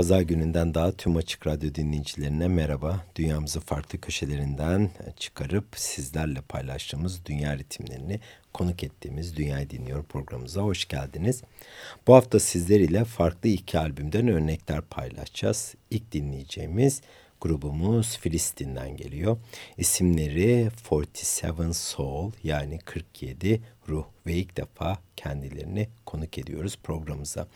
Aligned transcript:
pazar 0.00 0.20
gününden 0.20 0.74
daha 0.74 0.92
tüm 0.92 1.16
Açık 1.16 1.46
Radyo 1.46 1.74
dinleyicilerine 1.74 2.48
merhaba. 2.48 3.04
Dünyamızı 3.16 3.60
farklı 3.60 4.00
köşelerinden 4.00 4.90
çıkarıp 5.16 5.64
sizlerle 5.76 6.40
paylaştığımız 6.40 7.26
dünya 7.26 7.58
ritimlerini 7.58 8.20
konuk 8.54 8.84
ettiğimiz 8.84 9.36
Dünyayı 9.36 9.70
Dinliyor 9.70 10.04
programımıza 10.04 10.60
hoş 10.60 10.88
geldiniz. 10.88 11.42
Bu 12.06 12.14
hafta 12.14 12.40
sizler 12.40 12.80
ile 12.80 13.04
farklı 13.04 13.48
iki 13.48 13.78
albümden 13.78 14.28
örnekler 14.28 14.80
paylaşacağız. 14.80 15.74
İlk 15.90 16.12
dinleyeceğimiz 16.12 17.02
grubumuz 17.40 18.18
Filistin'den 18.18 18.96
geliyor. 18.96 19.36
İsimleri 19.78 20.70
47 20.90 21.74
Soul 21.74 22.32
yani 22.42 22.78
47 22.78 23.60
ruh 23.88 24.04
ve 24.26 24.34
ilk 24.34 24.56
defa 24.56 24.98
kendilerini 25.16 25.88
konuk 26.06 26.38
ediyoruz 26.38 26.78
programımıza. 26.82 27.46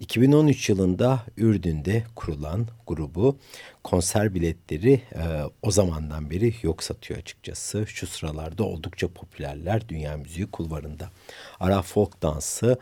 2013 0.00 0.68
yılında 0.68 1.22
Ürdün'de 1.36 2.04
kurulan 2.16 2.66
grubu 2.86 3.38
konser 3.84 4.34
biletleri 4.34 4.92
e, 4.92 5.22
o 5.62 5.70
zamandan 5.70 6.30
beri 6.30 6.54
yok 6.62 6.82
satıyor 6.82 7.18
açıkçası. 7.20 7.86
Şu 7.86 8.06
sıralarda 8.06 8.64
oldukça 8.64 9.08
popülerler 9.08 9.88
dünya 9.88 10.16
müziği 10.16 10.46
kulvarında. 10.46 11.10
Ara 11.60 11.82
folk 11.82 12.22
dansı 12.22 12.78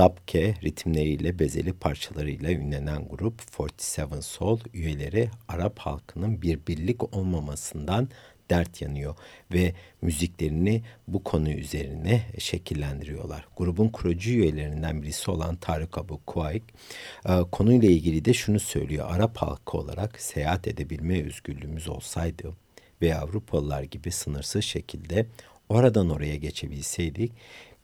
Dabke 0.00 0.54
ritimleriyle 0.62 1.38
bezeli 1.38 1.72
parçalarıyla 1.72 2.50
ünlenen 2.50 3.08
grup 3.08 3.52
47 3.56 4.22
Soul 4.22 4.60
üyeleri 4.74 5.30
Arap 5.48 5.78
halkının 5.78 6.42
bir 6.42 6.66
birlik 6.66 7.16
olmamasından 7.16 8.08
dert 8.50 8.82
yanıyor 8.82 9.14
ve 9.52 9.74
müziklerini 10.02 10.82
bu 11.08 11.24
konu 11.24 11.50
üzerine 11.50 12.22
şekillendiriyorlar. 12.38 13.48
Grubun 13.56 13.88
kurucu 13.88 14.30
üyelerinden 14.30 15.02
birisi 15.02 15.30
olan 15.30 15.56
Tarık 15.56 15.98
Abu 15.98 16.20
Kuayk 16.26 16.62
e, 17.28 17.40
konuyla 17.52 17.88
ilgili 17.88 18.24
de 18.24 18.34
şunu 18.34 18.60
söylüyor. 18.60 19.06
Arap 19.10 19.36
halkı 19.36 19.78
olarak 19.78 20.20
seyahat 20.20 20.68
edebilme 20.68 21.22
özgürlüğümüz 21.22 21.88
olsaydı 21.88 22.52
ve 23.02 23.16
Avrupalılar 23.16 23.82
gibi 23.82 24.10
sınırsız 24.10 24.64
şekilde 24.64 25.26
oradan 25.68 26.10
oraya 26.10 26.36
geçebilseydik, 26.36 27.32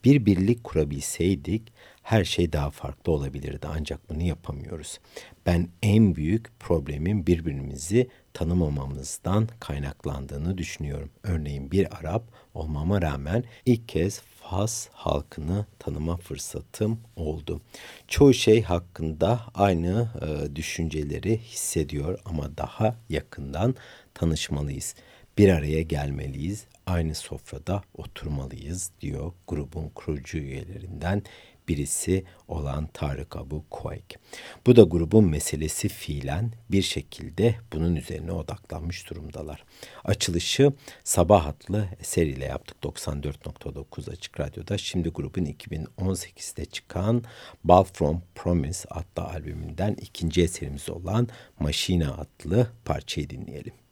bir 0.04 0.26
birlik 0.26 0.64
kurabilseydik 0.64 1.62
her 2.06 2.24
şey 2.24 2.52
daha 2.52 2.70
farklı 2.70 3.12
olabilirdi 3.12 3.66
ancak 3.70 4.10
bunu 4.10 4.22
yapamıyoruz. 4.22 4.98
Ben 5.46 5.68
en 5.82 6.16
büyük 6.16 6.60
problemin 6.60 7.26
birbirimizi 7.26 8.08
tanımamamızdan 8.34 9.48
kaynaklandığını 9.60 10.58
düşünüyorum. 10.58 11.10
Örneğin 11.22 11.70
bir 11.70 11.98
Arap 11.98 12.22
olmama 12.54 13.02
rağmen 13.02 13.44
ilk 13.64 13.88
kez 13.88 14.20
Fas 14.20 14.88
halkını 14.92 15.66
tanıma 15.78 16.16
fırsatım 16.16 17.00
oldu. 17.16 17.60
Çoğu 18.08 18.34
şey 18.34 18.62
hakkında 18.62 19.40
aynı 19.54 20.08
e, 20.22 20.56
düşünceleri 20.56 21.38
hissediyor 21.38 22.18
ama 22.24 22.56
daha 22.56 22.96
yakından 23.08 23.74
tanışmalıyız. 24.14 24.94
Bir 25.38 25.48
araya 25.48 25.82
gelmeliyiz, 25.82 26.64
aynı 26.86 27.14
sofrada 27.14 27.82
oturmalıyız 27.94 28.90
diyor 29.00 29.32
grubun 29.48 29.88
kurucu 29.88 30.38
üyelerinden 30.38 31.22
birisi 31.68 32.24
olan 32.48 32.86
Tarık 32.86 33.36
Abu 33.36 33.64
Kuayk. 33.70 34.18
Bu 34.66 34.76
da 34.76 34.82
grubun 34.82 35.24
meselesi 35.24 35.88
fiilen 35.88 36.52
bir 36.70 36.82
şekilde 36.82 37.54
bunun 37.72 37.96
üzerine 37.96 38.32
odaklanmış 38.32 39.10
durumdalar. 39.10 39.64
Açılışı 40.04 40.72
Sabah 41.04 41.46
adlı 41.46 41.88
eser 42.00 42.26
ile 42.26 42.44
yaptık 42.44 42.76
94.9 42.82 44.10
Açık 44.10 44.40
Radyo'da. 44.40 44.78
Şimdi 44.78 45.08
grubun 45.08 45.44
2018'de 45.44 46.64
çıkan 46.64 47.24
Ball 47.64 47.84
From 47.84 48.22
Promise 48.34 48.88
adlı 48.88 49.28
albümünden 49.28 49.96
ikinci 50.02 50.42
eserimiz 50.42 50.90
olan 50.90 51.28
Maşina 51.60 52.14
adlı 52.14 52.70
parçayı 52.84 53.30
dinleyelim. 53.30 53.85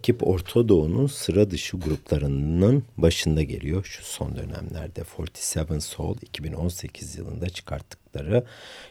ekip 0.00 0.26
Orta 0.26 0.68
Doğu'nun 0.68 1.06
sıra 1.06 1.50
dışı 1.50 1.76
gruplarının 1.76 2.84
başında 2.96 3.42
geliyor 3.42 3.84
şu 3.84 4.04
son 4.04 4.36
dönemlerde. 4.36 5.02
47 5.16 5.80
Soul 5.80 6.16
2018 6.22 7.16
yılında 7.16 7.48
çıkarttıkları 7.48 8.44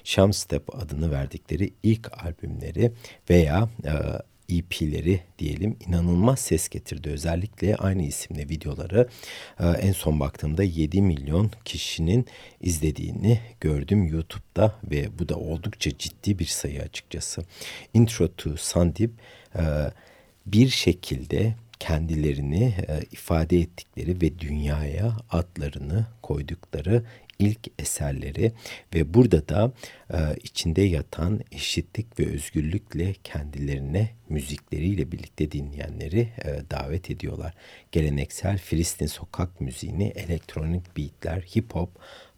Sham 0.04 0.34
Step 0.34 0.76
adını 0.76 1.12
verdikleri 1.12 1.74
ilk 1.84 2.24
albümleri 2.24 2.92
veya 3.30 3.70
e, 3.86 3.94
EP'leri 4.58 5.20
diyelim 5.40 5.78
inanılmaz 5.88 6.40
ses 6.40 6.70
getirdi. 6.70 7.10
Özellikle 7.10 7.76
aynı 7.76 8.04
isimli 8.04 8.50
videoları 8.50 9.08
e, 9.60 9.68
en 9.68 9.92
son 9.92 10.20
baktığımda 10.20 10.64
7 10.64 11.02
milyon 11.02 11.52
kişinin 11.66 12.26
izlediğini 12.62 13.40
gördüm 13.62 14.08
YouTube'da 14.08 14.76
ve 14.84 15.20
bu 15.20 15.30
da 15.30 15.36
oldukça 15.36 15.98
ciddi 15.98 16.40
bir 16.40 16.46
sayı 16.46 16.82
açıkçası. 16.82 17.42
Intro 17.94 18.28
to 18.28 18.58
Sandip 18.58 19.12
e, 19.56 19.62
bir 20.52 20.70
şekilde 20.70 21.54
kendilerini 21.80 22.64
e, 22.88 23.02
ifade 23.12 23.60
ettikleri 23.60 24.22
ve 24.22 24.40
dünyaya 24.40 25.18
adlarını 25.30 26.06
koydukları 26.22 27.04
ilk 27.40 27.60
eserleri 27.80 28.52
ve 28.96 29.14
burada 29.14 29.50
da 29.50 29.72
e, 30.14 30.18
içinde 30.44 30.82
yatan 30.82 31.40
eşitlik 31.52 32.20
ve 32.20 32.26
özgürlükle 32.26 33.16
kendilerine 33.24 34.10
müzikleriyle 34.30 35.12
birlikte 35.12 35.52
dinleyenleri 35.52 36.20
e, 36.20 36.62
davet 36.72 37.12
ediyorlar. 37.12 37.54
Geleneksel 37.92 38.58
Filistin 38.58 39.08
sokak 39.08 39.62
müziğini 39.62 40.08
elektronik 40.08 40.98
beatler, 40.98 41.42
hip 41.42 41.76
hop, 41.76 41.90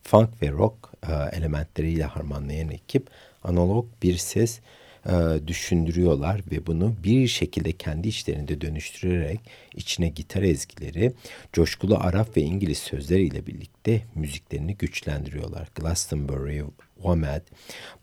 funk 0.04 0.42
ve 0.42 0.50
rock 0.52 0.92
elementleriyle 1.32 2.04
harmanlayan 2.04 2.70
ekip 2.70 3.10
analog 3.44 3.86
bir 4.04 4.18
ses 4.18 4.60
e, 5.06 5.48
düşündürüyorlar 5.48 6.42
ve 6.52 6.68
bunu 6.68 6.96
bir 7.04 7.28
şekilde 7.28 7.72
kendi 7.72 8.08
içlerinde 8.08 8.62
dönüştürerek 8.62 9.40
içine 9.76 10.10
gitar 10.10 10.42
ezgileri, 10.44 11.14
coşkulu 11.54 11.98
Arap 11.98 12.38
ve 12.38 12.42
İngiliz 12.42 12.78
sözleriyle 12.78 13.48
birlikte 13.48 14.02
müziklerini 14.16 14.76
güçlendiriyorlar. 14.78 15.68
Glastonbury, 15.76 16.64
WOMAD, 16.96 17.42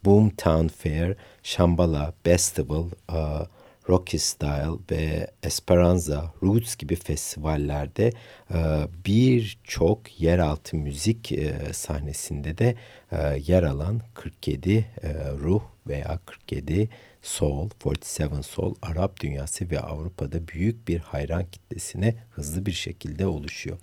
Boomtown 0.04 0.66
Fair, 0.66 1.16
Shambhala, 1.42 2.14
Festival, 2.24 2.84
uh, 3.12 3.46
Rocky 3.88 4.20
Style 4.20 4.78
ve 4.90 5.30
Esperanza, 5.42 6.32
Roots 6.42 6.76
gibi 6.76 6.96
festivallerde 6.96 8.12
e, 8.54 8.58
birçok 9.06 10.20
yeraltı 10.20 10.76
müzik 10.76 11.32
e, 11.32 11.54
sahnesinde 11.72 12.58
de 12.58 12.74
e, 13.12 13.42
yer 13.46 13.62
alan 13.62 14.00
47 14.14 14.86
ruh 15.40 15.62
veya 15.86 16.18
47 16.26 16.88
Soul, 17.22 17.68
47 17.68 18.42
Soul 18.42 18.74
Arap 18.82 19.20
dünyası 19.20 19.70
ve 19.70 19.80
Avrupa'da 19.80 20.48
büyük 20.48 20.88
bir 20.88 20.98
hayran 20.98 21.44
kitlesine 21.44 22.14
hızlı 22.30 22.66
bir 22.66 22.72
şekilde 22.72 23.26
oluşuyor. 23.26 23.78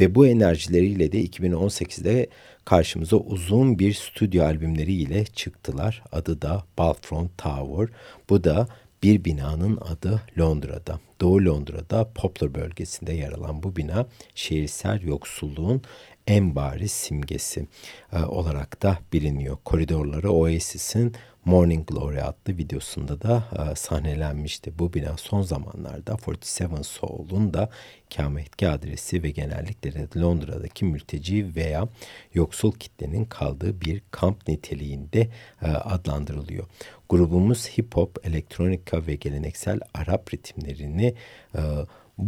Ve 0.00 0.14
bu 0.14 0.26
enerjileriyle 0.26 1.12
de 1.12 1.24
2018'de 1.24 2.26
karşımıza 2.64 3.16
uzun 3.16 3.78
bir 3.78 3.94
stüdyo 3.94 4.44
albümleriyle 4.44 5.24
çıktılar. 5.24 6.02
Adı 6.12 6.42
da 6.42 6.64
Balfront 6.78 7.38
Tower. 7.38 7.96
Bu 8.30 8.44
da 8.44 8.68
bir 9.02 9.24
binanın 9.24 9.76
adı 9.76 10.22
Londra'da. 10.38 11.00
Doğu 11.20 11.44
Londra'da 11.44 12.12
Poplar 12.14 12.54
bölgesinde 12.54 13.12
yer 13.12 13.32
alan 13.32 13.62
bu 13.62 13.76
bina 13.76 14.06
şehirsel 14.34 15.02
yoksulluğun 15.02 15.82
en 16.26 16.56
bariz 16.56 16.92
simgesi 16.92 17.66
e, 18.12 18.18
olarak 18.22 18.82
da 18.82 18.98
biliniyor. 19.12 19.58
Koridorları 19.64 20.30
Oasis'in 20.30 21.14
Morning 21.44 21.86
Glory 21.86 22.20
adlı 22.22 22.58
videosunda 22.58 23.22
da 23.22 23.44
e, 23.58 23.74
sahnelenmişti. 23.74 24.78
Bu 24.78 24.92
bina 24.92 25.16
son 25.16 25.42
zamanlarda 25.42 26.16
47 26.16 26.84
Soul'un 26.84 27.54
da 27.54 27.70
ikametgah 28.10 28.72
adresi 28.72 29.22
ve 29.22 29.30
genellikle 29.30 29.92
de 29.92 30.20
Londra'daki 30.20 30.84
mülteci 30.84 31.54
veya 31.56 31.88
yoksul 32.34 32.72
kitlenin 32.72 33.24
kaldığı 33.24 33.80
bir 33.80 34.02
kamp 34.10 34.48
niteliğinde 34.48 35.28
e, 35.62 35.66
adlandırılıyor. 35.66 36.66
Grubumuz 37.08 37.68
hip 37.68 37.96
hop, 37.96 38.26
elektronika 38.26 39.06
ve 39.06 39.14
geleneksel 39.14 39.80
Arap 39.94 40.34
ritimlerini 40.34 41.14
e, 41.56 41.60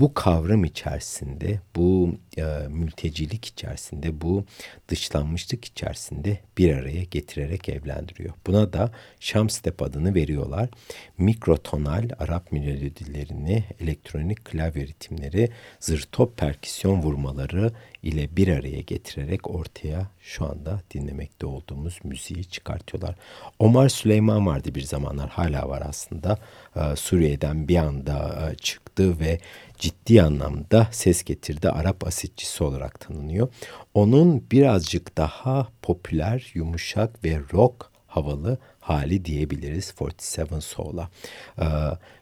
bu 0.00 0.14
kavram 0.14 0.64
içerisinde, 0.64 1.60
bu 1.76 2.14
e, 2.38 2.42
mültecilik 2.68 3.44
içerisinde, 3.44 4.20
bu 4.20 4.44
dışlanmışlık 4.88 5.64
içerisinde 5.64 6.38
bir 6.58 6.74
araya 6.74 7.02
getirerek 7.02 7.68
evlendiriyor. 7.68 8.34
Buna 8.46 8.72
da 8.72 8.92
Şamstep 9.20 9.82
adını 9.82 10.14
veriyorlar. 10.14 10.68
Mikrotonal 11.18 12.08
Arap 12.18 12.52
melodilerini, 12.52 13.64
elektronik 13.80 14.44
klavye 14.44 14.86
ritimleri, 14.86 15.48
zırtop 15.80 16.36
perküsyon 16.36 17.02
vurmaları 17.02 17.72
ile 18.02 18.36
bir 18.36 18.48
araya 18.48 18.80
getirerek 18.80 19.50
ortaya 19.50 20.06
şu 20.20 20.44
anda 20.44 20.80
dinlemekte 20.94 21.46
olduğumuz 21.46 21.98
müziği 22.04 22.44
çıkartıyorlar. 22.44 23.14
Omar 23.58 23.88
Süleyman 23.88 24.46
vardı 24.46 24.74
bir 24.74 24.82
zamanlar 24.82 25.30
hala 25.30 25.68
var 25.68 25.82
aslında. 25.88 26.38
Ee, 26.76 26.96
Suriye'den 26.96 27.68
bir 27.68 27.76
anda 27.76 28.50
e, 28.50 28.54
çıktı 28.54 29.20
ve 29.20 29.38
ciddi 29.78 30.22
anlamda 30.22 30.88
ses 30.90 31.24
getirdi. 31.24 31.68
Arap 31.68 32.06
asitçisi 32.06 32.64
olarak 32.64 33.00
tanınıyor. 33.00 33.48
Onun 33.94 34.44
birazcık 34.50 35.16
daha 35.16 35.68
popüler, 35.82 36.50
yumuşak 36.54 37.24
ve 37.24 37.40
rock 37.52 37.90
havalı 38.06 38.58
hali 38.82 39.24
diyebiliriz 39.24 39.92
47 39.92 40.60
Soul'a. 40.60 41.10
E, 41.58 41.66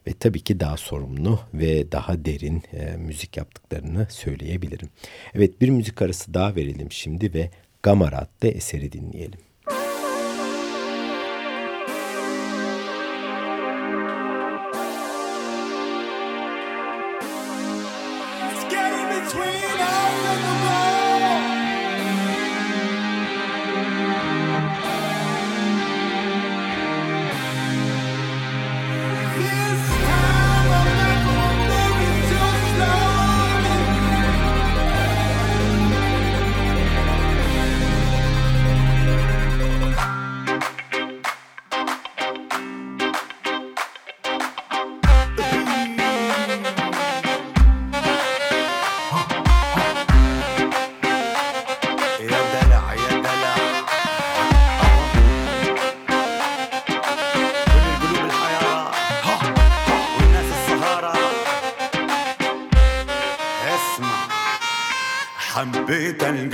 ve 0.06 0.12
tabii 0.20 0.40
ki 0.40 0.60
daha 0.60 0.76
sorumlu 0.76 1.40
ve 1.54 1.92
daha 1.92 2.24
derin 2.24 2.62
e, 2.72 2.96
müzik 2.96 3.36
yaptıklarını 3.36 4.06
söyleyebilirim. 4.10 4.88
Evet 5.34 5.60
bir 5.60 5.68
müzik 5.70 6.02
arası 6.02 6.34
daha 6.34 6.56
verelim 6.56 6.92
şimdi 6.92 7.34
ve 7.34 7.50
Gamara 7.82 8.18
adlı 8.18 8.48
eseri 8.48 8.92
dinleyelim. 8.92 9.40
Between 19.10 19.44
us 19.44 20.26
and 20.26 20.42
the 20.42 20.68
world 20.68 20.89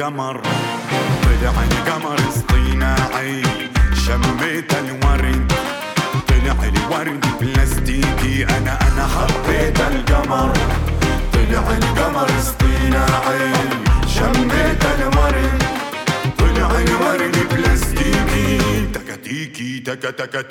القمر 0.07 0.41
طلع 1.23 1.55
القمر 1.71 2.19
اصطناعي 2.29 3.43
شميت 4.07 4.73
الورد. 4.75 5.53
طلع 6.29 6.59
الورد 6.71 7.25
بلاستيكي 7.41 8.45
أنا 8.45 8.79
أنا 8.87 9.09
حبيت 9.15 9.81
القمر. 9.81 10.53
طلع 11.33 11.77
القمر 11.77 12.29
اصطناعي 12.39 13.53
شميت 14.07 14.85
الورد. 14.99 15.63
طلع 16.39 16.71
الورد 16.81 17.37
بلاستيكي. 17.51 18.59
تكتيكي 18.95 19.81
تكا 19.81 20.43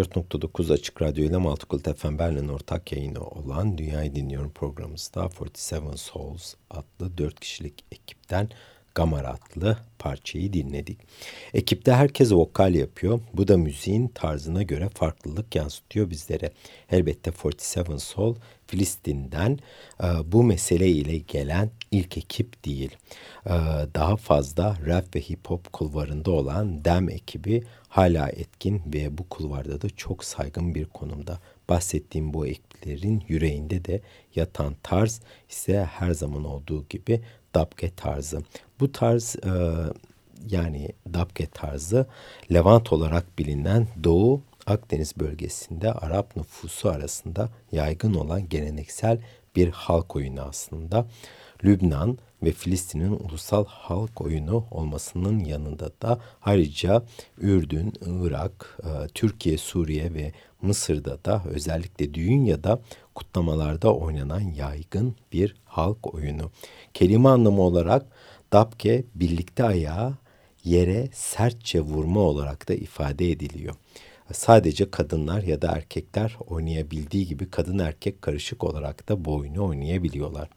94.9 0.00 0.72
Açık 0.72 1.02
Radyo 1.02 1.24
ile 1.24 1.36
Maltıkult 1.36 1.98
FM 1.98 2.18
Berlin 2.18 2.48
ortak 2.48 2.92
yayını 2.92 3.24
olan 3.24 3.78
Dünyayı 3.78 4.14
Dinliyorum 4.14 4.50
programımızda 4.50 5.28
47 5.28 5.98
Souls 5.98 6.54
adlı 6.70 7.18
4 7.18 7.40
kişilik 7.40 7.84
ekipten 7.92 8.48
Gamar 8.94 9.24
adlı 9.24 9.78
parçayı 9.98 10.52
dinledik. 10.52 10.98
Ekipte 11.54 11.92
herkes 11.92 12.32
vokal 12.32 12.74
yapıyor. 12.74 13.20
Bu 13.34 13.48
da 13.48 13.56
müziğin 13.56 14.08
tarzına 14.08 14.62
göre 14.62 14.88
farklılık 14.94 15.54
yansıtıyor 15.54 16.10
bizlere. 16.10 16.50
Elbette 16.90 17.30
47 17.30 18.00
Soul 18.00 18.36
Filistin'den 18.66 19.58
e, 20.02 20.06
bu 20.32 20.44
mesele 20.44 20.88
ile 20.88 21.18
gelen 21.18 21.70
ilk 21.90 22.18
ekip 22.18 22.64
değil. 22.64 22.96
E, 23.46 23.50
daha 23.94 24.16
fazla 24.16 24.76
rap 24.86 25.16
ve 25.16 25.20
hip 25.20 25.50
hop 25.50 25.72
kulvarında 25.72 26.30
olan 26.30 26.84
Dem 26.84 27.08
ekibi 27.08 27.64
hala 27.88 28.28
etkin 28.28 28.82
ve 28.86 29.18
bu 29.18 29.28
kulvarda 29.28 29.82
da 29.82 29.90
çok 29.90 30.24
saygın 30.24 30.74
bir 30.74 30.84
konumda. 30.84 31.40
Bahsettiğim 31.68 32.34
bu 32.34 32.46
ekiplerin 32.46 33.24
yüreğinde 33.28 33.84
de 33.84 34.00
yatan 34.34 34.76
tarz 34.82 35.20
ise 35.50 35.84
her 35.84 36.12
zaman 36.12 36.44
olduğu 36.44 36.84
gibi 36.88 37.20
dabge 37.54 37.90
tarzı. 37.96 38.42
Bu 38.80 38.92
tarz 38.92 39.36
e, 39.36 39.50
yani 40.50 40.88
dabge 41.14 41.46
tarzı 41.46 42.06
Levant 42.52 42.92
olarak 42.92 43.38
bilinen 43.38 43.86
Doğu 44.04 44.42
Akdeniz 44.66 45.18
bölgesinde 45.18 45.92
Arap 45.92 46.36
nüfusu 46.36 46.88
arasında 46.88 47.48
yaygın 47.72 48.14
olan 48.14 48.48
geleneksel 48.48 49.18
bir 49.56 49.68
halk 49.68 50.16
oyunu 50.16 50.40
aslında. 50.40 51.06
Lübnan 51.64 52.18
ve 52.42 52.52
Filistin'in 52.52 53.12
ulusal 53.12 53.64
halk 53.64 54.20
oyunu 54.20 54.64
olmasının 54.70 55.38
yanında 55.38 55.90
da 56.02 56.20
ayrıca 56.42 57.02
Ürdün, 57.38 57.92
Irak, 58.06 58.78
e, 58.84 59.08
Türkiye, 59.08 59.58
Suriye 59.58 60.14
ve 60.14 60.32
Mısır'da 60.62 61.24
da 61.24 61.42
özellikle 61.44 62.14
düğün 62.14 62.44
ya 62.44 62.64
da 62.64 62.80
kutlamalarda 63.14 63.94
oynanan 63.94 64.40
yaygın 64.40 65.16
bir 65.32 65.54
halk 65.70 66.14
oyunu. 66.14 66.50
Kelime 66.94 67.28
anlamı 67.28 67.62
olarak 67.62 68.06
dabke 68.52 69.04
birlikte 69.14 69.64
ayağı 69.64 70.14
yere 70.64 71.08
sertçe 71.12 71.80
vurma 71.80 72.20
olarak 72.20 72.68
da 72.68 72.74
ifade 72.74 73.30
ediliyor. 73.30 73.74
Sadece 74.32 74.90
kadınlar 74.90 75.42
ya 75.42 75.62
da 75.62 75.72
erkekler 75.72 76.36
oynayabildiği 76.48 77.26
gibi 77.26 77.50
kadın 77.50 77.78
erkek 77.78 78.22
karışık 78.22 78.64
olarak 78.64 79.08
da 79.08 79.24
bu 79.24 79.34
oyunu 79.34 79.66
oynayabiliyorlar. 79.66 80.48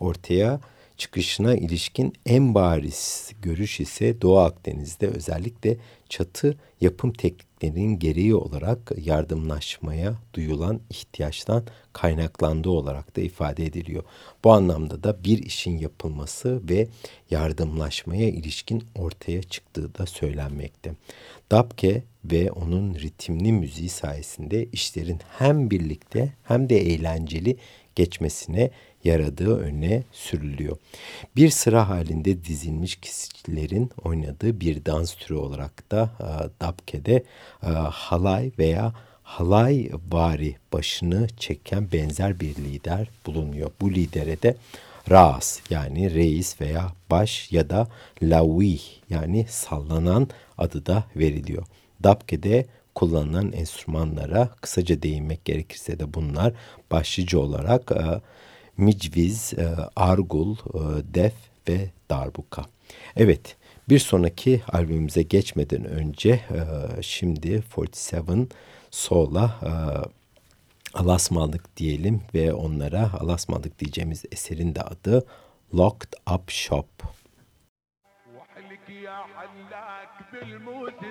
Ortaya 0.00 0.60
çıkışına 1.00 1.54
ilişkin 1.54 2.12
en 2.26 2.54
bariz 2.54 3.32
görüş 3.42 3.80
ise 3.80 4.20
Doğu 4.20 4.38
Akdeniz'de 4.38 5.06
özellikle 5.06 5.76
çatı 6.08 6.58
yapım 6.80 7.12
tekniklerinin 7.12 7.98
gereği 7.98 8.34
olarak 8.34 8.92
yardımlaşmaya 9.04 10.14
duyulan 10.34 10.80
ihtiyaçtan 10.90 11.64
kaynaklandığı 11.92 12.70
olarak 12.70 13.16
da 13.16 13.20
ifade 13.20 13.64
ediliyor. 13.64 14.04
Bu 14.44 14.52
anlamda 14.52 15.02
da 15.02 15.24
bir 15.24 15.38
işin 15.38 15.78
yapılması 15.78 16.68
ve 16.70 16.88
yardımlaşmaya 17.30 18.28
ilişkin 18.28 18.84
ortaya 18.94 19.42
çıktığı 19.42 19.98
da 19.98 20.06
söylenmekte. 20.06 20.94
Dabke 21.50 22.02
ve 22.24 22.52
onun 22.52 22.94
ritimli 22.94 23.52
müziği 23.52 23.88
sayesinde 23.88 24.64
işlerin 24.64 25.20
hem 25.38 25.70
birlikte 25.70 26.32
hem 26.42 26.68
de 26.68 26.80
eğlenceli 26.80 27.56
geçmesine 27.94 28.70
yaradığı 29.04 29.58
öne 29.58 30.02
sürülüyor. 30.12 30.76
Bir 31.36 31.50
sıra 31.50 31.88
halinde 31.88 32.44
dizilmiş 32.44 32.96
kişilerin 32.96 33.90
oynadığı 34.04 34.60
bir 34.60 34.84
dans 34.84 35.14
türü 35.14 35.34
olarak 35.34 35.90
da 35.90 36.10
e, 36.20 36.60
Dabke'de 36.60 37.24
e, 37.62 37.66
halay 37.90 38.50
veya 38.58 38.92
halay 39.22 39.90
vari 40.12 40.56
başını 40.72 41.28
çeken 41.38 41.92
benzer 41.92 42.40
bir 42.40 42.54
lider 42.54 43.08
bulunuyor. 43.26 43.70
Bu 43.80 43.90
lidere 43.90 44.42
de 44.42 44.56
Ras 45.10 45.60
yani 45.70 46.14
reis 46.14 46.60
veya 46.60 46.92
baş 47.10 47.52
ya 47.52 47.70
da 47.70 47.88
lavi 48.22 48.80
yani 49.10 49.46
sallanan 49.48 50.28
adı 50.58 50.86
da 50.86 51.04
veriliyor. 51.16 51.66
Dabke'de 52.02 52.66
kullanılan 52.94 53.52
enstrümanlara 53.52 54.48
kısaca 54.60 55.02
değinmek 55.02 55.44
gerekirse 55.44 55.98
de 55.98 56.14
bunlar 56.14 56.52
başlıca 56.90 57.38
olarak 57.38 57.92
e, 57.92 58.20
micviz, 58.79 59.53
e, 59.53 59.75
argul, 59.95 60.55
e, 60.55 61.13
def 61.13 61.33
ve 61.69 61.89
darbuka. 62.09 62.65
Evet 63.15 63.57
bir 63.89 63.99
sonraki 63.99 64.61
albümümüze 64.71 65.21
geçmeden 65.21 65.85
önce 65.85 66.29
e, 66.29 67.01
şimdi 67.01 67.63
47 67.75 68.47
Soul'a 68.91 69.45
e, 69.63 69.71
alasmalık 70.97 71.77
diyelim 71.77 72.21
ve 72.33 72.53
onlara 72.53 73.13
alasmalık 73.13 73.79
diyeceğimiz 73.79 74.23
eserin 74.31 74.75
de 74.75 74.81
adı 74.81 75.25
Locked 75.73 76.13
Up 76.33 76.51
Shop. 76.51 76.87
وحلك 78.37 78.87
يا 79.07 79.19
حلاك 79.35 80.15
بالموت 80.31 81.01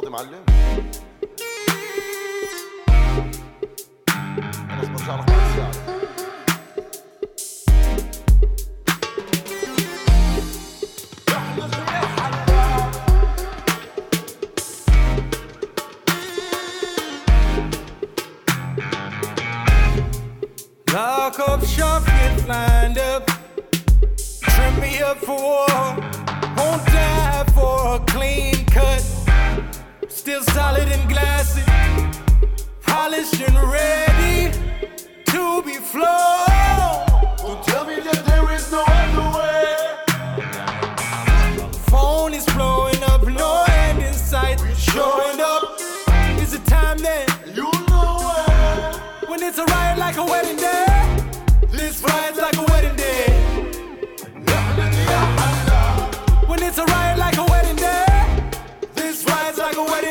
فاضي 0.00 0.10
معلم؟ 0.10 0.44
خلص 4.70 4.88
برجع 4.88 5.20
لك 5.20 5.26
بعد 5.26 5.56
ساعة 5.56 5.72
Lock 20.92 21.40
up 21.40 21.62
shop, 21.66 22.02
get 22.06 22.48
lined 22.48 22.98
up. 22.98 23.24
Trim 24.40 24.80
me 24.80 25.02
up 25.02 25.18
for 25.18 25.38
war. 25.48 25.68
Won't 26.56 26.86
die 26.86 27.44
for 27.54 27.96
a 27.96 27.98
clean 28.12 28.64
cut. 28.76 29.19
Still 30.31 30.43
solid 30.55 30.87
and 30.87 31.09
glassy. 31.09 31.61
Polished 32.83 33.41
and 33.41 33.57
ready 33.69 34.57
to 35.25 35.61
be 35.61 35.73
flown. 35.73 36.50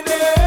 baby. 0.02 0.39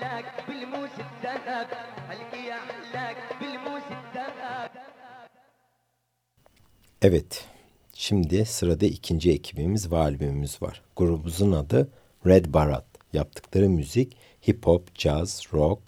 حلاك 0.00 0.26
بالموت 0.48 0.94
الذهب 1.06 1.68
حلك 2.08 2.32
يا 2.50 2.58
حلاك 2.68 3.16
بالموت 3.40 3.86
الذهب 3.98 4.70
Evet, 7.02 7.44
şimdi 7.94 8.44
sırada 8.46 8.86
ikinci 8.86 9.32
ekibimiz 9.32 9.92
ve 9.92 9.96
albümümüz 9.96 10.62
var. 10.62 10.82
Grubumuzun 10.96 11.52
adı 11.52 11.88
Red 12.26 12.44
Barat. 12.48 12.84
Yaptıkları 13.12 13.68
müzik 13.68 14.16
hip 14.48 14.66
hop, 14.66 14.98
jazz, 14.98 15.42
rock, 15.52 15.80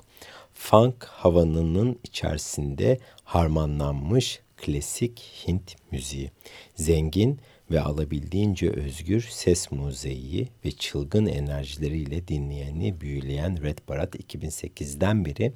funk 0.52 1.04
havanının 1.04 1.98
içerisinde 2.04 2.98
harmanlanmış 3.24 4.40
klasik 4.56 5.20
Hint 5.46 5.76
müziği. 5.92 6.30
Zengin 6.74 7.40
ve 7.73 7.81
alabildiğince 7.81 8.69
özgür 8.69 9.21
ses 9.21 9.71
muzeyyi 9.71 10.47
ve 10.65 10.71
çılgın 10.71 11.25
enerjileriyle 11.25 12.27
dinleyeni 12.27 13.01
büyüleyen 13.01 13.63
Red 13.63 13.77
Barat 13.89 14.15
2008'den 14.15 15.25
beri 15.25 15.53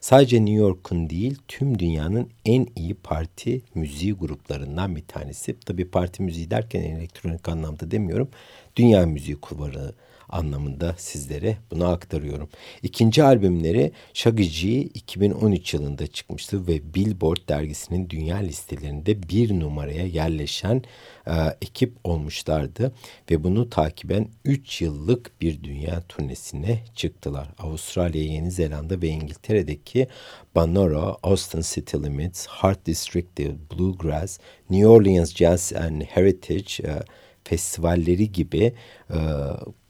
sadece 0.00 0.36
New 0.36 0.54
York'un 0.54 1.10
değil 1.10 1.38
tüm 1.48 1.78
dünyanın 1.78 2.30
en 2.44 2.66
iyi 2.76 2.94
parti 2.94 3.62
müziği 3.74 4.12
gruplarından 4.12 4.96
bir 4.96 5.06
tanesi. 5.06 5.56
Tabii 5.66 5.90
parti 5.90 6.22
müziği 6.22 6.50
derken 6.50 6.82
elektronik 6.82 7.48
anlamda 7.48 7.90
demiyorum. 7.90 8.28
Dünya 8.76 9.06
müziği 9.06 9.36
kulvarı 9.36 9.92
anlamında 10.28 10.94
sizlere 10.98 11.56
bunu 11.70 11.88
aktarıyorum. 11.88 12.48
İkinci 12.82 13.24
albümleri 13.24 13.92
Shaggy 14.14 14.80
2013 14.80 15.74
yılında 15.74 16.06
çıkmıştı 16.06 16.66
ve 16.66 16.94
Billboard 16.94 17.48
dergisinin 17.48 18.10
dünya 18.10 18.36
listelerinde 18.36 19.28
bir 19.28 19.60
numaraya 19.60 20.06
yerleşen 20.06 20.82
e, 21.26 21.32
ekip 21.62 21.92
olmuşlardı 22.04 22.92
ve 23.30 23.44
bunu 23.44 23.70
takiben 23.70 24.28
3 24.44 24.82
yıllık 24.82 25.40
bir 25.40 25.62
dünya 25.62 26.02
turnesine 26.08 26.78
çıktılar. 26.94 27.48
Avustralya, 27.58 28.24
Yeni 28.24 28.50
Zelanda 28.50 29.02
ve 29.02 29.08
İngiltere'deki 29.08 30.08
Banora, 30.54 31.16
Austin 31.22 31.60
City 31.60 31.96
Limits, 31.96 32.46
Heart 32.46 32.86
District'te 32.86 33.54
Bluegrass, 33.72 34.38
New 34.70 34.86
Orleans 34.88 35.34
Jazz 35.34 35.72
and 35.72 36.02
Heritage 36.02 36.88
e, 36.88 37.02
festivalleri 37.44 38.32
gibi 38.32 38.72
e, 39.10 39.18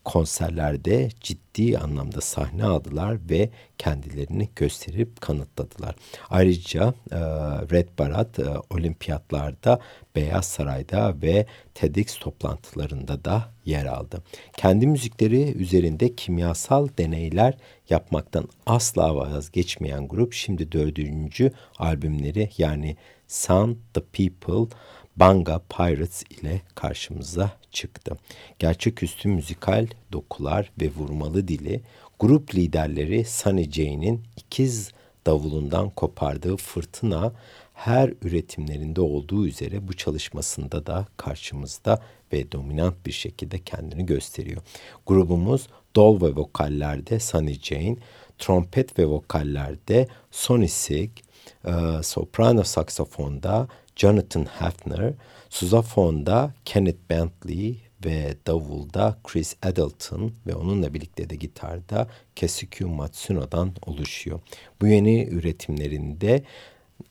konserlerde 0.07 1.09
ciddi 1.21 1.79
anlamda 1.79 2.21
sahne 2.21 2.65
aldılar 2.65 3.19
ve 3.31 3.51
kendilerini 3.79 4.49
gösterip 4.57 5.21
kanıtladılar. 5.21 5.95
Ayrıca 6.31 6.95
e, 7.13 7.19
Red 7.73 7.89
Barat 7.99 8.39
e, 8.39 8.45
olimpiyatlarda 8.71 9.81
Beyaz 10.17 10.47
Saray'da 10.47 11.23
ve 11.23 11.47
TEDx 11.75 12.19
toplantılarında 12.19 13.25
da 13.25 13.53
yer 13.65 13.87
aldı. 13.87 14.23
Kendi 14.57 14.87
müzikleri 14.87 15.53
üzerinde 15.53 16.15
kimyasal 16.15 16.89
deneyler 16.99 17.55
yapmaktan 17.91 18.49
asla 18.67 19.17
vazgeçmeyen 19.17 20.09
grup 20.09 20.33
şimdi 20.33 20.73
dördüncü 20.73 21.53
albümleri 21.79 22.51
yani 22.59 22.97
Sound 23.29 23.77
the 23.95 24.01
People 24.01 24.77
Banga 25.17 25.59
Pirates 25.59 26.23
ile 26.23 26.63
karşımıza 26.75 27.51
çıktı. 27.71 28.17
Gerçeküstü 28.59 29.29
müzikal 29.29 29.87
dokular 30.13 30.73
ve 30.81 30.91
vurmalı 30.91 31.49
dili 31.49 31.81
grup 32.19 32.55
liderleri 32.55 33.25
Sunny 33.25 33.71
Jane'in 33.71 34.23
ikiz 34.37 34.93
davulundan 35.27 35.91
kopardığı 35.91 36.57
fırtına 36.57 37.33
her 37.75 38.13
üretimlerinde 38.23 39.01
olduğu 39.01 39.47
üzere 39.47 39.89
bu 39.89 39.97
çalışmasında 39.97 40.87
da 40.87 41.07
karşımızda 41.17 42.03
ve 42.33 42.53
dominant 42.53 43.07
bir 43.07 43.13
şekilde 43.13 43.59
kendini 43.59 44.07
gösteriyor. 44.07 44.63
Grubumuz 45.07 45.67
dol 45.97 46.21
ve 46.21 46.37
vokallerde 46.37 47.21
Sunny 47.21 47.55
Jane, 47.55 47.97
trompet 48.39 48.99
ve 48.99 49.07
vokallerde 49.07 50.09
Sonny 50.31 50.69
Sig, 50.69 51.11
soprano 52.03 52.63
saksafonda 52.63 53.69
Jonathan 53.97 54.45
Hafner, 54.45 55.13
suzafonda 55.51 56.55
Kenneth 56.65 57.11
Bentley 57.11 57.77
ve 58.05 58.37
davulda 58.47 59.19
Chris 59.25 59.57
Adelton 59.63 60.33
ve 60.47 60.55
onunla 60.55 60.95
birlikte 60.95 61.31
de 61.31 61.37
gitarda 61.37 62.09
Kesuke 62.37 62.85
Matsuno'dan 62.85 63.73
oluşuyor. 63.87 64.41
Bu 64.81 64.87
yeni 64.87 65.25
üretimlerinde 65.25 66.43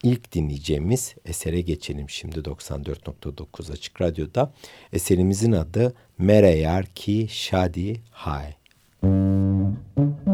ilk 0.04 0.32
dinleyeceğimiz 0.32 1.16
esere 1.26 1.62
geçelim 1.62 2.10
şimdi 2.10 2.40
94.9 2.40 3.72
Açık 3.72 4.02
Radyo'da. 4.02 4.54
Eserimizin 4.94 5.52
adı 5.52 5.94
Mereyar 6.18 6.86
Ki 6.86 7.28
Shadi 7.30 8.02
Hay. 8.12 8.54
Müzik 9.04 10.26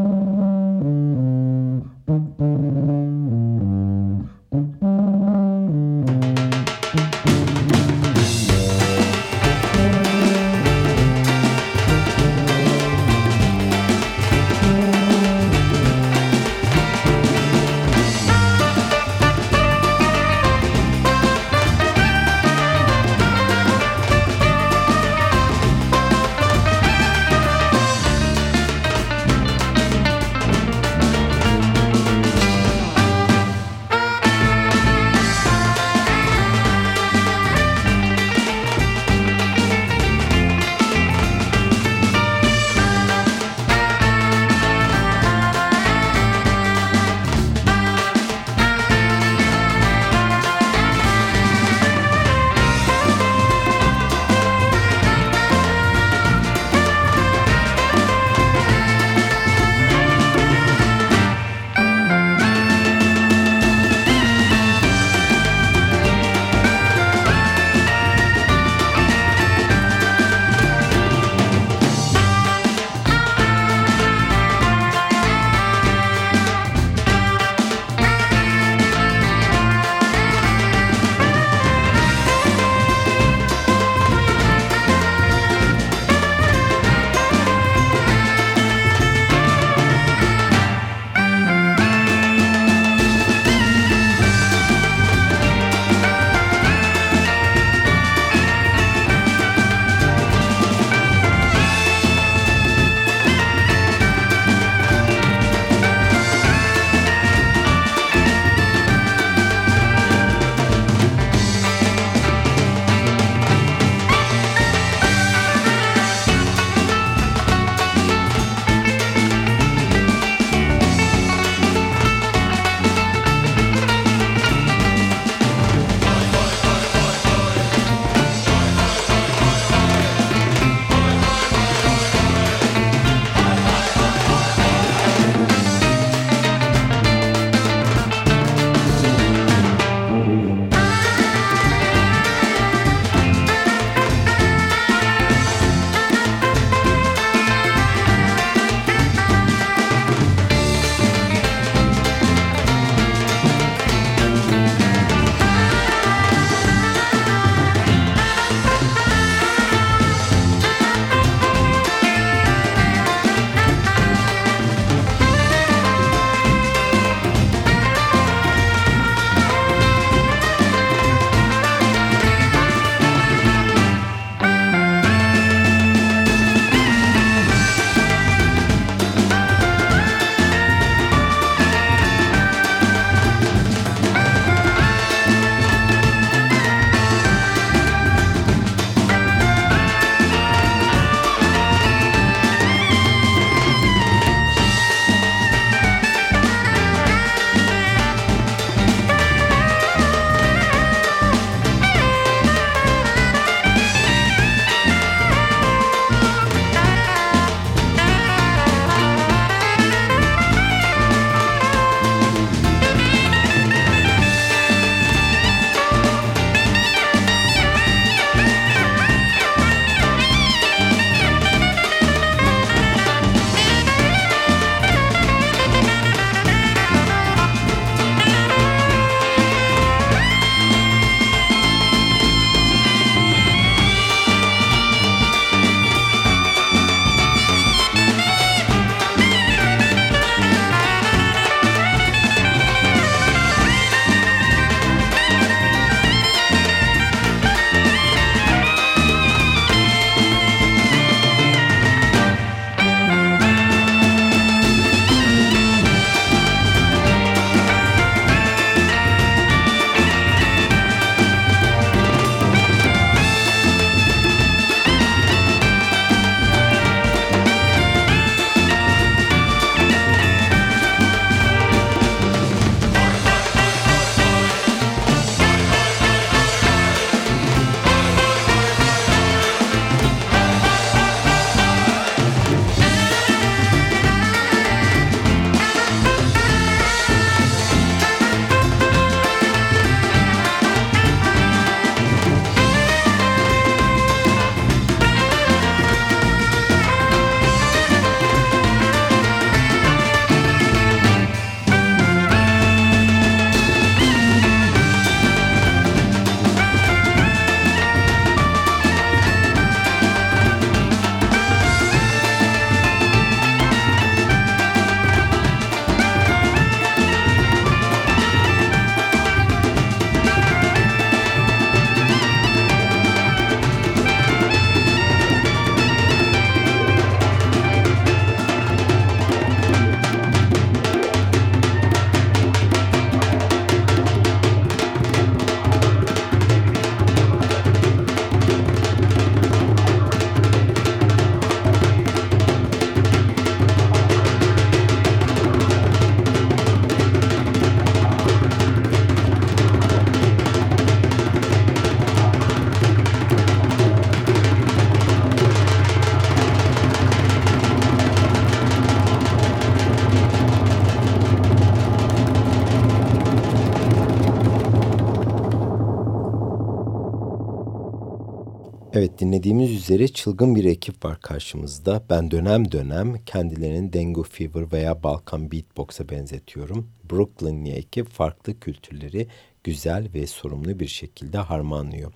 Evet 369.02 369.20
dinlediğimiz 369.20 369.70
üzere 369.70 370.08
çılgın 370.08 370.54
bir 370.54 370.64
ekip 370.64 371.04
var 371.04 371.20
karşımızda. 371.20 372.02
Ben 372.10 372.30
dönem 372.30 372.72
dönem 372.72 373.24
kendilerini 373.26 373.92
Dengue 373.92 374.24
Fever 374.24 374.72
veya 374.72 375.02
Balkan 375.02 375.52
Beatbox'a 375.52 376.08
benzetiyorum. 376.08 376.90
Brooklyn'li 377.10 377.70
ekip 377.70 378.08
farklı 378.08 378.60
kültürleri 378.60 379.26
güzel 379.64 380.08
ve 380.14 380.26
sorumlu 380.26 380.80
bir 380.80 380.86
şekilde 380.86 381.38
harmanlıyor. 381.38 382.12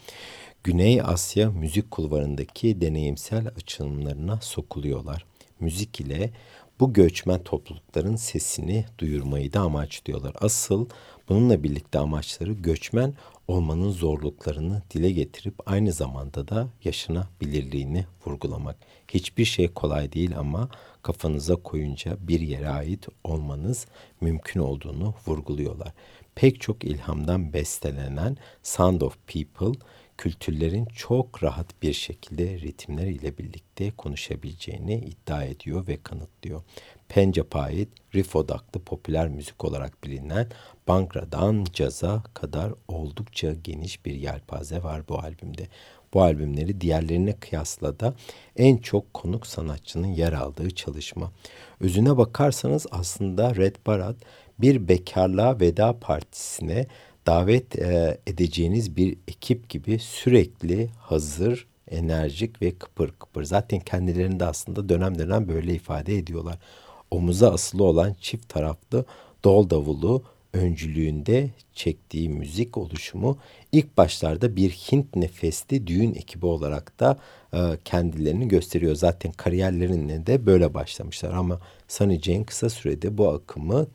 Güney 0.64 1.02
Asya 1.02 1.50
müzik 1.50 1.90
kulvarındaki 1.90 2.80
deneyimsel 2.80 3.48
açılımlarına 3.48 4.40
sokuluyorlar. 4.40 5.26
Müzik 5.60 6.00
ile 6.00 6.30
bu 6.80 6.92
göçmen 6.92 7.42
toplulukların 7.42 8.16
sesini 8.16 8.84
duyurmayı 8.98 9.52
da 9.52 9.60
amaçlıyorlar. 9.60 10.34
Asıl 10.40 10.88
bununla 11.28 11.62
birlikte 11.62 11.98
amaçları 11.98 12.52
göçmen 12.52 13.14
olmanın 13.48 13.90
zorluklarını 13.90 14.82
dile 14.90 15.10
getirip 15.10 15.54
aynı 15.66 15.92
zamanda 15.92 16.48
da 16.48 16.68
yaşanabilirliğini 16.84 18.06
vurgulamak. 18.26 18.76
Hiçbir 19.08 19.44
şey 19.44 19.68
kolay 19.68 20.12
değil 20.12 20.38
ama 20.38 20.68
kafanıza 21.02 21.56
koyunca 21.56 22.16
bir 22.20 22.40
yere 22.40 22.68
ait 22.68 23.06
olmanız 23.24 23.86
mümkün 24.20 24.60
olduğunu 24.60 25.14
vurguluyorlar. 25.26 25.92
Pek 26.34 26.60
çok 26.60 26.84
ilhamdan 26.84 27.52
bestelenen 27.52 28.36
Sound 28.62 29.00
of 29.00 29.16
People 29.26 29.80
kültürlerin 30.18 30.84
çok 30.84 31.42
rahat 31.42 31.82
bir 31.82 31.92
şekilde 31.92 32.60
ritimler 32.60 33.06
ile 33.06 33.38
birlikte 33.38 33.90
konuşabileceğini 33.90 34.94
iddia 34.94 35.44
ediyor 35.44 35.86
ve 35.86 36.02
kanıtlıyor. 36.02 36.62
Pencap'a 37.08 37.60
ait 37.60 37.88
riff 38.14 38.36
odaklı 38.36 38.80
popüler 38.80 39.28
müzik 39.28 39.64
olarak 39.64 40.04
bilinen 40.04 40.48
Bangra'dan 40.88 41.64
caza 41.72 42.22
kadar 42.34 42.72
oldukça 42.88 43.52
geniş 43.52 44.04
bir 44.04 44.14
yelpaze 44.14 44.82
var 44.82 45.08
bu 45.08 45.18
albümde. 45.18 45.68
Bu 46.14 46.22
albümleri 46.22 46.80
diğerlerine 46.80 47.32
kıyasla 47.32 48.00
da 48.00 48.14
en 48.56 48.76
çok 48.76 49.14
konuk 49.14 49.46
sanatçının 49.46 50.06
yer 50.06 50.32
aldığı 50.32 50.70
çalışma. 50.70 51.32
Özüne 51.80 52.16
bakarsanız 52.16 52.86
aslında 52.90 53.54
Red 53.56 53.76
Barat 53.86 54.16
bir 54.58 54.88
bekarlığa 54.88 55.60
veda 55.60 55.98
partisine 56.00 56.86
davet 57.26 57.78
e, 57.78 58.20
edeceğiniz 58.26 58.96
bir 58.96 59.18
ekip 59.28 59.68
gibi 59.68 59.98
sürekli 59.98 60.88
hazır, 60.98 61.66
enerjik 61.90 62.62
ve 62.62 62.78
kıpır 62.78 63.10
kıpır. 63.10 63.44
Zaten 63.44 63.80
kendilerini 63.80 64.40
de 64.40 64.44
aslında 64.44 64.88
dönem 64.88 65.18
dönem 65.18 65.48
böyle 65.48 65.74
ifade 65.74 66.16
ediyorlar. 66.16 66.58
Omuza 67.10 67.52
asılı 67.52 67.84
olan 67.84 68.14
çift 68.20 68.48
taraflı 68.48 69.04
dol 69.44 69.70
davulu 69.70 70.22
öncülüğünde 70.56 71.50
çektiği 71.74 72.28
müzik 72.28 72.76
oluşumu 72.76 73.38
ilk 73.72 73.96
başlarda 73.96 74.56
bir 74.56 74.70
Hint 74.70 75.16
nefesli 75.16 75.86
düğün 75.86 76.14
ekibi 76.14 76.46
olarak 76.46 77.00
da 77.00 77.18
e, 77.54 77.58
kendilerini 77.84 78.48
gösteriyor. 78.48 78.94
Zaten 78.94 79.32
kariyerlerine 79.32 80.26
de 80.26 80.46
böyle 80.46 80.74
başlamışlar 80.74 81.32
ama 81.32 81.60
Sunny 81.88 82.20
Jane 82.20 82.44
kısa 82.44 82.70
sürede 82.70 83.18
bu 83.18 83.28
akımı 83.28 83.86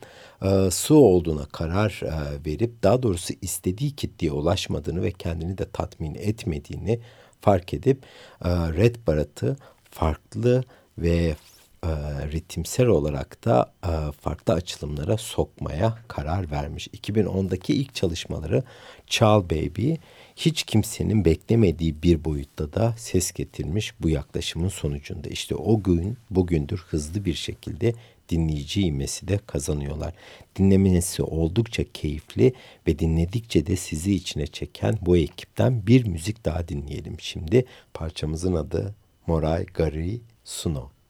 e, 0.42 0.70
su 0.70 0.94
olduğuna 0.94 1.44
karar 1.44 2.00
e, 2.04 2.44
verip 2.46 2.82
daha 2.82 3.02
doğrusu 3.02 3.34
istediği 3.42 3.96
kitleye 3.96 4.32
ulaşmadığını 4.32 5.02
ve 5.02 5.12
kendini 5.12 5.58
de 5.58 5.70
tatmin 5.72 6.14
etmediğini 6.14 7.00
fark 7.40 7.74
edip 7.74 8.04
e, 8.44 8.48
Red 8.50 8.96
Barat'ı 9.06 9.56
farklı 9.90 10.64
ve 10.98 11.36
e, 11.84 11.88
ritimsel 12.32 12.86
olarak 12.86 13.44
da 13.44 13.72
e, 13.84 14.12
farklı 14.12 14.54
açılımlara 14.54 15.16
sokmaya 15.16 15.98
karar 16.08 16.50
vermiş. 16.50 16.88
2010'daki 16.88 17.74
ilk 17.74 17.94
çalışmaları 17.94 18.62
Çal 19.06 19.44
Baby 19.44 19.94
hiç 20.36 20.62
kimsenin 20.62 21.24
beklemediği 21.24 22.02
bir 22.02 22.24
boyutta 22.24 22.72
da 22.72 22.94
ses 22.98 23.32
getirmiş 23.32 23.94
bu 24.00 24.08
yaklaşımın 24.08 24.68
sonucunda. 24.68 25.28
İşte 25.28 25.54
o 25.54 25.82
gün 25.82 26.16
bugündür 26.30 26.78
hızlı 26.78 27.24
bir 27.24 27.34
şekilde 27.34 27.94
dinleyici 28.28 28.82
imesi 28.82 29.28
de 29.28 29.38
kazanıyorlar. 29.46 30.14
Dinlemesi 30.56 31.22
oldukça 31.22 31.84
keyifli 31.92 32.52
ve 32.86 32.98
dinledikçe 32.98 33.66
de 33.66 33.76
sizi 33.76 34.14
içine 34.14 34.46
çeken 34.46 34.98
bu 35.00 35.16
ekipten 35.16 35.86
bir 35.86 36.06
müzik 36.06 36.44
daha 36.44 36.68
dinleyelim. 36.68 37.20
Şimdi 37.20 37.64
parçamızın 37.94 38.54
adı 38.54 38.94
Moray 39.26 39.66
Gari 39.66 40.20
Suno. 40.44 41.01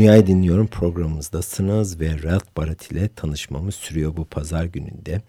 Dünyayı 0.00 0.26
Dinliyorum 0.26 0.66
programımızdasınız 0.66 2.00
ve 2.00 2.22
Ralph 2.22 2.56
Barat 2.56 2.92
ile 2.92 3.08
tanışmamız 3.08 3.74
sürüyor 3.74 4.16
bu 4.16 4.24
pazar 4.24 4.64
gününde. 4.64 5.22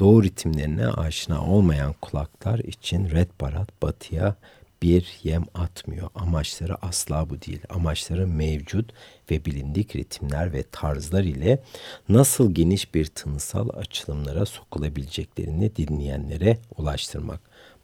Doğu 0.00 0.22
ritimlerine 0.22 0.86
aşina 0.86 1.46
olmayan 1.46 1.94
kulaklar 2.00 2.58
için 2.58 3.10
Red 3.10 3.28
Barat 3.40 3.82
batıya 3.82 4.36
bir 4.82 5.18
yem 5.22 5.44
atmıyor. 5.54 6.08
Amaçları 6.14 6.84
asla 6.84 7.30
bu 7.30 7.42
değil. 7.42 7.60
Amaçları 7.70 8.26
mevcut 8.26 8.92
ve 9.30 9.44
bilindik 9.44 9.96
ritimler 9.96 10.52
ve 10.52 10.64
tarzlar 10.72 11.24
ile 11.24 11.62
nasıl 12.08 12.54
geniş 12.54 12.94
bir 12.94 13.06
tınısal 13.06 13.68
açılımlara 13.68 14.46
sokulabileceklerini 14.46 15.76
dinleyenlere 15.76 16.58
ulaştırmak. 16.76 17.40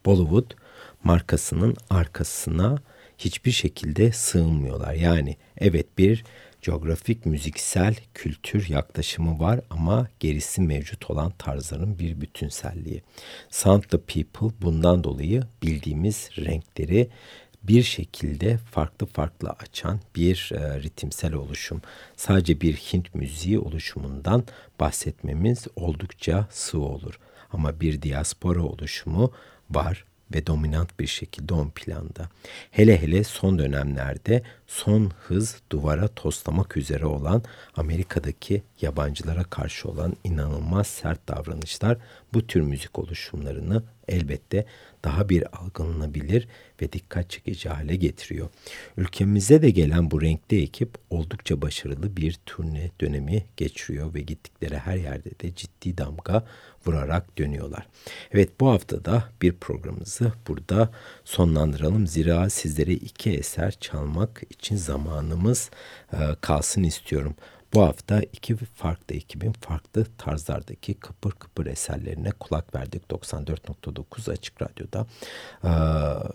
Bollywood 0.07 0.51
markasının 1.05 1.77
arkasına 1.91 2.79
hiçbir 3.21 3.51
şekilde 3.51 4.13
sığınmıyorlar. 4.13 4.95
Yani 4.95 5.37
evet 5.59 5.99
bir 5.99 6.25
coğrafik 6.63 7.27
müziksel 7.27 7.95
kültür 8.15 8.69
yaklaşımı 8.69 9.41
var 9.41 9.61
ama 9.71 10.09
gerisi 10.21 10.61
mevcut 10.61 11.11
olan 11.11 11.33
tarzların 11.39 11.99
bir 11.99 12.21
bütünselliği. 12.21 13.03
Sound 13.51 13.83
the 13.83 13.99
People 13.99 14.57
bundan 14.63 15.05
dolayı 15.05 15.43
bildiğimiz 15.63 16.31
renkleri 16.39 17.09
bir 17.63 17.83
şekilde 17.83 18.57
farklı 18.57 19.07
farklı 19.07 19.51
açan 19.51 20.01
bir 20.17 20.51
e, 20.55 20.83
ritimsel 20.83 21.35
oluşum. 21.35 21.83
Sadece 22.17 22.61
bir 22.61 22.75
Hint 22.75 23.15
müziği 23.15 23.59
oluşumundan 23.59 24.45
bahsetmemiz 24.81 25.67
oldukça 25.77 26.49
sığ 26.51 26.79
olur. 26.79 27.19
Ama 27.53 27.81
bir 27.81 28.03
diaspora 28.03 28.63
oluşumu 28.63 29.33
var 29.71 30.05
ve 30.35 30.47
dominant 30.47 31.01
bir 31.01 31.07
şekilde 31.07 31.55
ön 31.55 31.71
planda. 31.71 32.29
Hele 32.71 33.03
hele 33.03 33.25
son 33.25 33.59
dönemlerde 33.59 34.43
son 34.67 35.11
hız 35.29 35.57
duvara 35.73 36.09
toslamak 36.09 36.77
üzere 36.77 37.07
olan 37.07 37.43
Amerika'daki 37.77 38.63
yabancılara 38.81 39.45
karşı 39.45 39.89
olan 39.89 40.17
inanılmaz 40.25 40.87
sert 40.87 41.29
davranışlar 41.29 41.99
bu 42.35 42.47
tür 42.47 42.61
müzik 42.61 42.99
oluşumlarını 42.99 43.83
elbette 44.11 44.67
daha 45.05 45.29
bir 45.29 45.57
algılanabilir 45.57 46.49
ve 46.83 46.93
dikkat 46.93 47.31
çekici 47.31 47.69
hale 47.69 47.97
getiriyor. 47.97 48.49
Ülkemize 48.97 49.63
de 49.63 49.71
gelen 49.71 50.11
bu 50.11 50.23
renkli 50.23 50.63
ekip 50.63 50.95
oldukça 51.11 51.63
başarılı 51.63 52.17
bir 52.17 52.39
turne 52.47 52.91
dönemi 53.01 53.45
geçiriyor 53.57 54.15
ve 54.15 54.21
gittikleri 54.21 54.79
her 54.79 54.97
yerde 54.97 55.31
de 55.41 55.55
ciddi 55.55 55.99
damga 55.99 56.47
vurarak 56.87 57.39
dönüyorlar. 57.39 57.87
Evet 58.33 58.61
bu 58.61 58.71
hafta 58.71 59.05
da 59.05 59.25
bir 59.43 59.53
programımızı 59.53 60.33
burada 60.49 60.91
sonlandıralım. 61.25 62.07
Zira 62.07 62.51
sizlere 62.51 62.93
iki 62.93 63.31
eser 63.31 63.75
çalmak 63.81 64.43
için 64.51 64.77
zamanımız 64.77 65.71
kalsın 66.41 66.83
istiyorum. 66.83 67.35
Bu 67.75 67.83
hafta 67.83 68.21
iki 68.21 68.57
farklı 68.57 69.15
ekibin 69.15 69.53
farklı 69.53 70.07
tarzlardaki 70.19 70.95
kıpır 70.95 71.31
kıpır 71.31 71.67
eserlerine 71.67 72.31
kulak 72.31 72.75
verdik. 72.75 73.03
94.9 73.11 74.33
Açık 74.33 74.63
Radyo'da 74.63 75.07
e, 75.65 75.71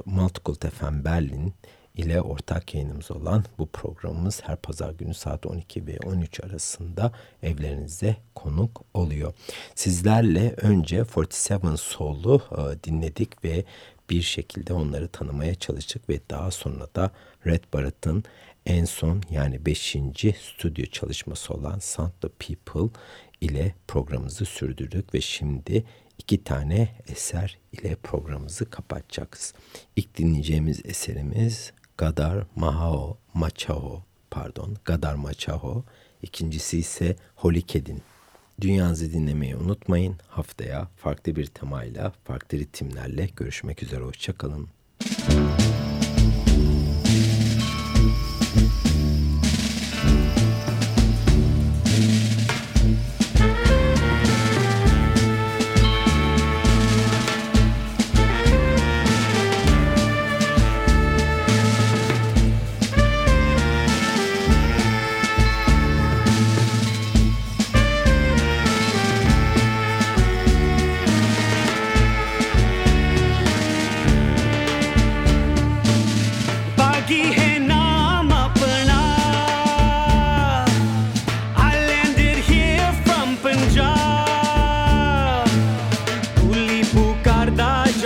Multicult 0.06 0.66
FM 0.66 1.06
Berlin 1.06 1.54
ile 1.96 2.22
ortak 2.22 2.74
yayınımız 2.74 3.12
olan 3.12 3.44
bu 3.58 3.68
programımız 3.68 4.42
her 4.44 4.56
pazar 4.56 4.92
günü 4.92 5.14
saat 5.14 5.46
12 5.46 5.88
ve 5.88 5.98
13 6.06 6.40
arasında 6.44 7.12
evlerinize 7.44 8.18
konuk 8.36 8.82
oluyor. 8.94 9.34
Sizlerle 9.76 10.54
önce 10.58 11.04
47 11.04 11.78
Soul'u 11.78 12.42
e, 12.52 12.84
dinledik 12.84 13.44
ve 13.44 13.64
bir 14.10 14.22
şekilde 14.22 14.74
onları 14.74 15.08
tanımaya 15.08 15.56
çalıştık 15.56 16.10
ve 16.10 16.20
daha 16.30 16.52
sonra 16.52 16.88
da 16.96 17.12
Red 17.46 17.64
Barrett'ın 17.74 18.24
en 18.66 18.86
son 18.86 19.22
yani 19.32 19.66
5. 19.66 19.96
stüdyo 20.42 20.86
çalışması 20.86 21.54
olan 21.54 21.80
Sound 21.80 22.12
the 22.22 22.30
People 22.30 23.00
ile 23.42 23.76
programımızı 23.88 24.46
sürdürdük 24.46 25.14
ve 25.14 25.22
şimdi 25.22 25.86
iki 26.18 26.44
tane 26.44 26.96
eser 27.08 27.58
ile 27.72 27.96
programımızı 27.96 28.70
kapatacağız. 28.70 29.54
İlk 29.96 30.18
dinleyeceğimiz 30.18 30.82
eserimiz 30.86 31.74
Gadar 31.98 32.46
Mahao 32.56 33.18
Machao 33.34 34.04
pardon 34.32 34.78
Gadar 34.86 35.16
Machao. 35.16 35.84
İkincisi 36.22 36.78
ise 36.78 37.16
Holy 37.36 37.62
Kedin. 37.62 38.02
Dünyanızı 38.62 39.14
dinlemeyi 39.14 39.56
unutmayın. 39.56 40.16
Haftaya 40.28 40.88
farklı 40.96 41.36
bir 41.36 41.46
temayla, 41.46 42.14
farklı 42.24 42.58
ritimlerle 42.58 43.30
görüşmek 43.36 43.84
üzere. 43.84 44.04
Hoşçakalın. 44.04 44.68
Müzik 45.02 45.75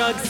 bırak 0.10 0.28